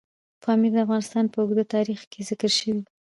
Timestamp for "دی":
2.77-2.83